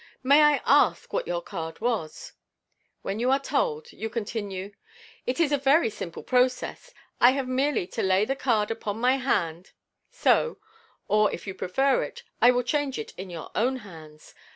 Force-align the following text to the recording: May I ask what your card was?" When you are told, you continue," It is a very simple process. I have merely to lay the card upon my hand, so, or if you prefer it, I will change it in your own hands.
May 0.23 0.41
I 0.41 0.61
ask 0.65 1.13
what 1.13 1.27
your 1.27 1.43
card 1.43 1.79
was?" 1.79 2.33
When 3.03 3.19
you 3.19 3.29
are 3.29 3.39
told, 3.39 3.91
you 3.93 4.09
continue," 4.09 4.71
It 5.27 5.39
is 5.39 5.51
a 5.51 5.59
very 5.59 5.91
simple 5.91 6.23
process. 6.23 6.91
I 7.19 7.33
have 7.33 7.47
merely 7.47 7.85
to 7.93 8.01
lay 8.01 8.25
the 8.25 8.35
card 8.35 8.71
upon 8.71 8.99
my 8.99 9.17
hand, 9.17 9.73
so, 10.09 10.57
or 11.07 11.31
if 11.31 11.45
you 11.45 11.53
prefer 11.53 12.01
it, 12.01 12.23
I 12.41 12.49
will 12.49 12.63
change 12.63 12.97
it 12.97 13.13
in 13.15 13.29
your 13.29 13.51
own 13.53 13.75
hands. 13.85 14.33